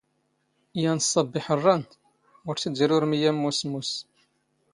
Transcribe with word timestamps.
ⵢⴰⵏ 0.81 0.99
ⵚⵚⴰⴱⴱ 1.03 1.33
ⵉⵃⵕⵕⴰⵏ, 1.39 1.83
ⵓⵔ 2.47 2.55
ⵜ 2.61 2.63
ⵉⴷ 2.69 2.77
ⵉⵔⵓⵔ 2.83 3.03
ⵎⵢⵢⴰ 3.09 3.31
ⵏ 3.31 3.33
ⵎⵓⵙⵙ 3.41 3.61
ⵎⵓⵙⵙ. 3.69 3.95